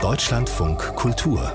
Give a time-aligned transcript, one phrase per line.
[0.00, 1.52] Deutschlandfunk Kultur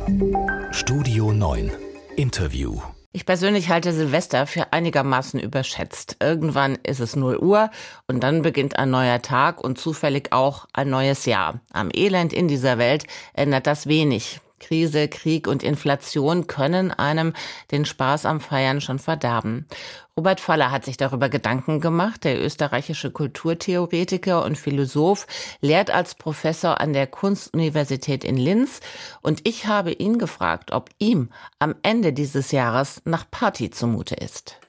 [0.72, 1.72] Studio 9
[2.18, 2.82] Interview
[3.16, 6.18] ich persönlich halte Silvester für einigermaßen überschätzt.
[6.20, 7.70] Irgendwann ist es 0 Uhr
[8.08, 11.62] und dann beginnt ein neuer Tag und zufällig auch ein neues Jahr.
[11.72, 14.42] Am Elend in dieser Welt ändert das wenig.
[14.64, 17.34] Krise, Krieg und Inflation können einem
[17.72, 19.68] den Spaß am Feiern schon verderben.
[20.16, 22.24] Robert Voller hat sich darüber Gedanken gemacht.
[22.24, 25.28] Der österreichische Kulturtheoretiker und Philosoph
[25.60, 28.80] lehrt als Professor an der Kunstuniversität in Linz.
[29.22, 34.60] Und ich habe ihn gefragt, ob ihm am Ende dieses Jahres nach Party zumute ist.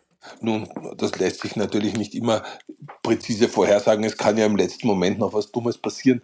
[0.41, 2.43] Nun, das lässt sich natürlich nicht immer
[3.03, 4.05] präzise vorhersagen.
[4.05, 6.23] Es kann ja im letzten Moment noch was Dummes passieren.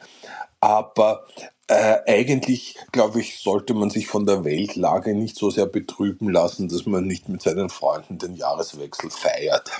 [0.60, 1.26] Aber
[1.70, 6.68] äh, eigentlich, glaube ich, sollte man sich von der Weltlage nicht so sehr betrüben lassen,
[6.68, 9.70] dass man nicht mit seinen Freunden den Jahreswechsel feiert.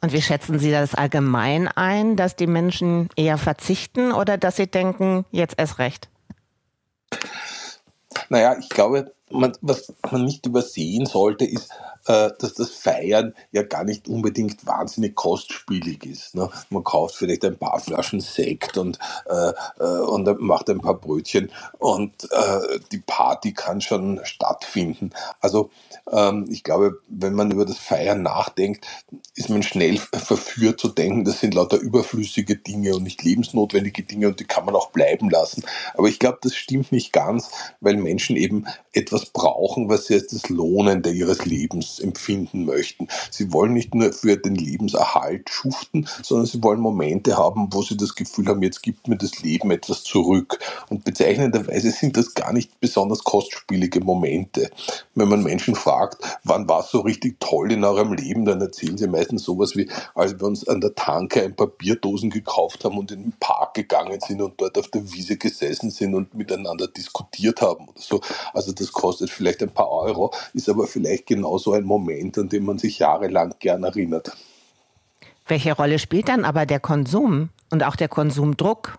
[0.00, 4.66] Und wie schätzen Sie das allgemein ein, dass die Menschen eher verzichten oder dass sie
[4.66, 6.08] denken, jetzt erst recht?
[8.28, 11.70] Naja, ich glaube, man, was man nicht übersehen sollte, ist,
[12.06, 16.34] äh, dass das Feiern ja gar nicht unbedingt wahnsinnig kostspielig ist.
[16.34, 16.48] Ne?
[16.70, 21.50] Man kauft vielleicht ein paar Flaschen Sekt und, äh, äh, und macht ein paar Brötchen
[21.78, 25.10] und äh, die Party kann schon stattfinden.
[25.40, 25.70] Also
[26.12, 28.86] ähm, ich glaube, wenn man über das Feiern nachdenkt,
[29.34, 34.28] ist man schnell verführt zu denken, das sind lauter überflüssige Dinge und nicht lebensnotwendige Dinge
[34.28, 35.62] und die kann man auch bleiben lassen.
[35.94, 40.28] Aber ich glaube, das stimmt nicht ganz, weil Menschen eben etwas brauchen, was sie als
[40.28, 43.08] das Lohnende ihres Lebens empfinden möchten.
[43.30, 47.96] Sie wollen nicht nur für den Lebenserhalt schuften, sondern sie wollen Momente haben, wo sie
[47.96, 50.58] das Gefühl haben, jetzt gibt mir das Leben etwas zurück.
[50.88, 54.70] Und bezeichnenderweise sind das gar nicht besonders kostspielige Momente.
[55.14, 58.98] Wenn man Menschen fragt, wann war es so richtig toll in eurem Leben, dann erzählen
[58.98, 62.98] sie meistens sowas wie, als wir uns an der Tanke ein paar Bierdosen gekauft haben
[62.98, 66.88] und in den Park gegangen sind und dort auf der Wiese gesessen sind und miteinander
[66.88, 68.20] diskutiert haben oder so.
[68.52, 72.64] Also das kostet vielleicht ein paar Euro, ist aber vielleicht genauso ein Moment, an den
[72.64, 74.36] man sich jahrelang gern erinnert.
[75.46, 78.98] Welche Rolle spielt dann aber der Konsum und auch der Konsumdruck?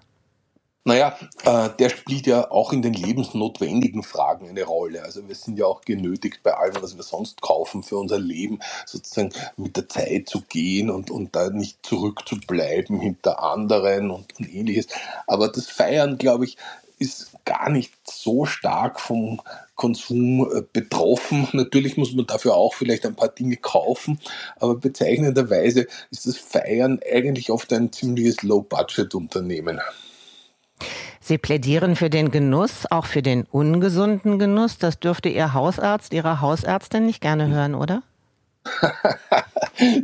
[0.88, 5.04] Naja, äh, der spielt ja auch in den lebensnotwendigen Fragen eine Rolle.
[5.04, 8.60] Also wir sind ja auch genötigt, bei allem, was wir sonst kaufen für unser Leben,
[8.86, 14.50] sozusagen mit der Zeit zu gehen und, und da nicht zurückzubleiben hinter anderen und, und
[14.50, 14.88] ähnliches.
[15.28, 16.56] Aber das Feiern, glaube ich,
[17.00, 19.42] ist gar nicht so stark vom
[19.78, 21.48] Konsum äh, betroffen.
[21.54, 24.20] Natürlich muss man dafür auch vielleicht ein paar Dinge kaufen,
[24.58, 29.80] aber bezeichnenderweise ist das Feiern eigentlich oft ein ziemliches Low-Budget-Unternehmen.
[31.22, 34.78] Sie plädieren für den Genuss, auch für den ungesunden Genuss.
[34.78, 38.04] Das dürfte Ihr Hausarzt, Ihre Hausärztin nicht gerne hören, oder?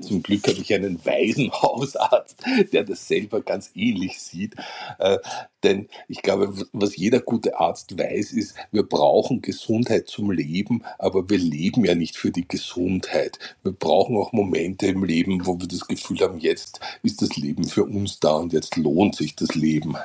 [0.02, 4.56] Zum Glück habe ich einen weisen Hausarzt, der das selber ganz ähnlich sieht.
[5.00, 5.18] Äh,
[5.64, 11.30] denn ich glaube, was jeder gute Arzt weiß, ist, wir brauchen Gesundheit zum Leben, aber
[11.30, 13.40] wir leben ja nicht für die Gesundheit.
[13.64, 17.64] Wir brauchen auch Momente im Leben, wo wir das Gefühl haben, jetzt ist das Leben
[17.64, 19.96] für uns da und jetzt lohnt sich das Leben.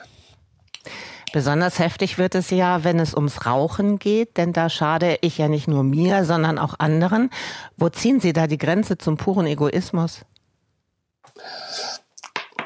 [1.32, 5.48] Besonders heftig wird es ja, wenn es ums Rauchen geht, denn da schade ich ja
[5.48, 7.30] nicht nur mir, sondern auch anderen.
[7.76, 10.24] Wo ziehen Sie da die Grenze zum puren Egoismus?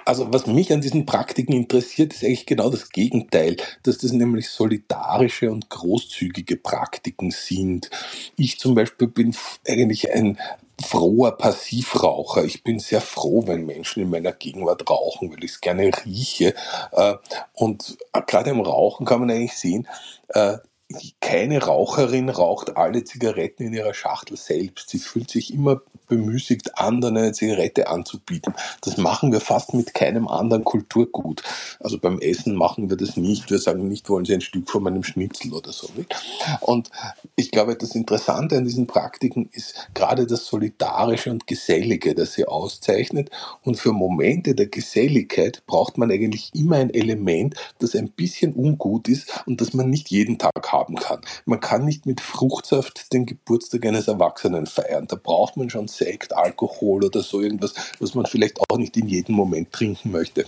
[0.04, 4.48] Also was mich an diesen Praktiken interessiert, ist eigentlich genau das Gegenteil, dass das nämlich
[4.48, 7.90] solidarische und großzügige Praktiken sind.
[8.36, 9.34] Ich zum Beispiel bin
[9.66, 10.38] eigentlich ein
[10.81, 12.44] froher Passivraucher.
[12.44, 16.55] Ich bin sehr froh, wenn Menschen in meiner Gegenwart rauchen, weil ich es gerne rieche.
[16.93, 17.15] Äh,
[17.55, 19.88] und gerade im Rauchen kann man eigentlich sehen,
[20.28, 20.59] äh,
[21.20, 24.91] keine Raucherin raucht alle Zigaretten in ihrer Schachtel selbst.
[24.91, 28.54] Sie fühlt sich immer bemüßigt, anderen eine Zigarette anzubieten.
[28.82, 31.42] Das machen wir fast mit keinem anderen Kulturgut.
[31.80, 33.50] Also beim Essen machen wir das nicht.
[33.50, 35.88] Wir sagen nicht, wollen Sie ein Stück von meinem Schnitzel oder so.
[36.60, 36.91] Und
[37.36, 42.47] ich glaube, das Interessante an diesen Praktiken ist gerade das Solidarische und Gesellige, das sie
[42.47, 43.30] auszeichnet.
[43.62, 49.09] Und für Momente der Geselligkeit braucht man eigentlich immer ein Element, das ein bisschen ungut
[49.09, 51.20] ist und das man nicht jeden Tag haben kann.
[51.44, 55.06] Man kann nicht mit Fruchtsaft den Geburtstag eines Erwachsenen feiern.
[55.06, 59.06] Da braucht man schon Sekt, Alkohol oder so irgendwas, was man vielleicht auch nicht in
[59.06, 60.44] jedem Moment trinken möchte.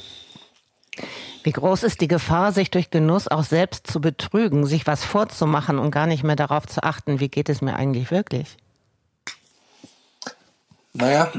[1.43, 5.79] Wie groß ist die Gefahr, sich durch Genuss auch selbst zu betrügen, sich was vorzumachen
[5.79, 8.57] und gar nicht mehr darauf zu achten, wie geht es mir eigentlich wirklich?
[10.95, 11.33] Naja,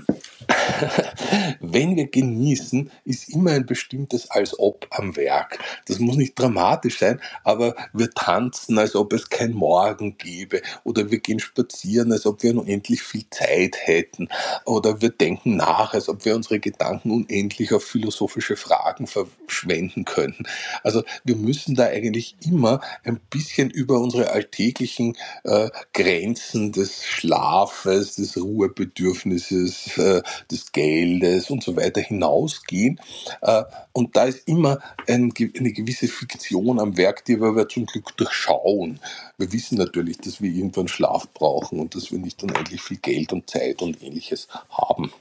[1.59, 5.59] wenn wir genießen, ist immer ein bestimmtes als ob am Werk.
[5.87, 11.11] Das muss nicht dramatisch sein, aber wir tanzen, als ob es kein Morgen gäbe, oder
[11.11, 14.29] wir gehen spazieren, als ob wir unendlich viel Zeit hätten,
[14.65, 20.45] oder wir denken nach, als ob wir unsere Gedanken unendlich auf philosophische Fragen verschwenden könnten.
[20.83, 28.15] Also wir müssen da eigentlich immer ein bisschen über unsere alltäglichen äh, Grenzen des Schlafes,
[28.15, 30.21] des Ruhebedürfnisses, äh,
[30.51, 32.99] des Geldes und so weiter hinausgehen.
[33.41, 38.15] Äh, und da ist immer ein, eine gewisse Fiktion am Werk, die wir zum Glück
[38.17, 38.99] durchschauen.
[39.37, 43.33] Wir wissen natürlich, dass wir irgendwann Schlaf brauchen und dass wir nicht unendlich viel Geld
[43.33, 45.11] und Zeit und ähnliches haben.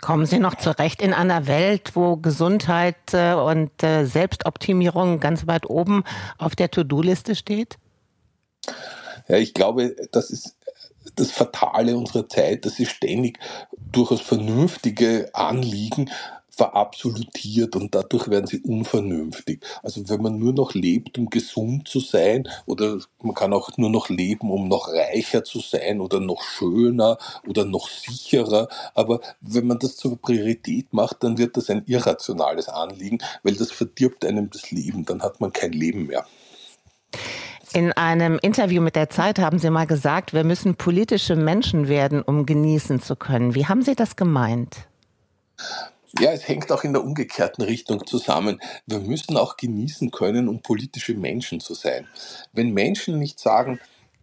[0.00, 5.68] Kommen Sie noch zurecht in einer Welt, wo Gesundheit äh, und äh, Selbstoptimierung ganz weit
[5.68, 6.04] oben
[6.38, 7.78] auf der To-Do-Liste steht?
[9.26, 10.57] Ja, ich glaube, das ist
[11.16, 13.38] das Fatale unserer Zeit, dass sie ständig
[13.92, 16.10] durchaus vernünftige Anliegen
[16.58, 19.64] verabsolutiert und dadurch werden sie unvernünftig.
[19.84, 23.90] Also wenn man nur noch lebt, um gesund zu sein oder man kann auch nur
[23.90, 27.16] noch leben, um noch reicher zu sein oder noch schöner
[27.46, 32.68] oder noch sicherer, aber wenn man das zur Priorität macht, dann wird das ein irrationales
[32.68, 36.26] Anliegen, weil das verdirbt einem das Leben, dann hat man kein Leben mehr.
[37.74, 42.22] In einem Interview mit der Zeit haben Sie mal gesagt, wir müssen politische Menschen werden,
[42.22, 43.54] um genießen zu können.
[43.54, 44.88] Wie haben Sie das gemeint?
[46.18, 48.60] Ja, es hängt auch in der umgekehrten Richtung zusammen.
[48.86, 52.06] Wir müssen auch genießen können, um politische Menschen zu sein.
[52.54, 53.78] Wenn Menschen nicht sagen,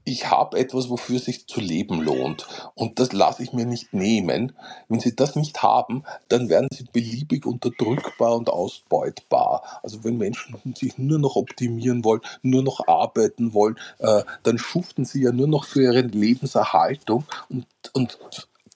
[0.05, 2.47] ich habe etwas, wofür sich zu leben lohnt.
[2.75, 4.53] Und das lasse ich mir nicht nehmen.
[4.87, 9.81] Wenn Sie das nicht haben, dann werden Sie beliebig unterdrückbar und ausbeutbar.
[9.83, 15.05] Also wenn Menschen sich nur noch optimieren wollen, nur noch arbeiten wollen, äh, dann schuften
[15.05, 18.19] sie ja nur noch für ihre Lebenserhaltung und, und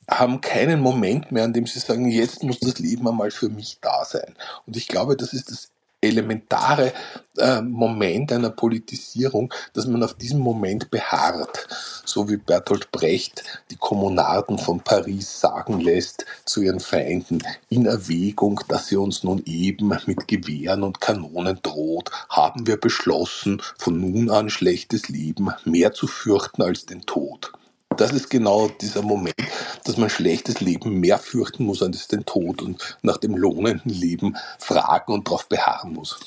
[0.10, 3.78] haben keinen Moment mehr, an dem sie sagen, jetzt muss das Leben einmal für mich
[3.82, 4.36] da sein.
[4.66, 5.70] Und ich glaube, das ist das
[6.01, 6.94] elementare
[7.38, 11.68] äh, Moment einer Politisierung, dass man auf diesem Moment beharrt.
[12.06, 18.62] So wie Bertolt Brecht die Kommunarden von Paris sagen lässt zu ihren Feinden, in Erwägung,
[18.68, 24.30] dass sie uns nun eben mit Gewehren und Kanonen droht, haben wir beschlossen, von nun
[24.30, 27.51] an schlechtes Leben mehr zu fürchten als den Tod
[28.00, 29.36] das ist genau dieser Moment,
[29.84, 34.38] dass man schlechtes Leben mehr fürchten muss als den Tod und nach dem lohnenden Leben
[34.57, 36.19] fragen und darauf beharren muss.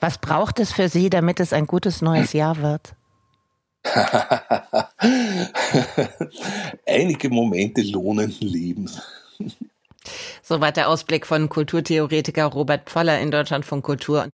[0.00, 2.94] Was braucht es für Sie, damit es ein gutes neues Jahr wird?
[6.86, 9.00] Einige Momente lohnenden Lebens.
[10.42, 14.28] Soweit der Ausblick von Kulturtheoretiker Robert Pfoller in Deutschland von Kultur.